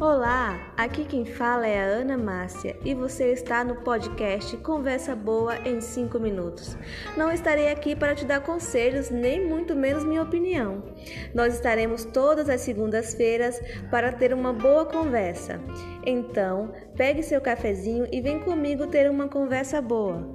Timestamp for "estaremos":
11.52-12.06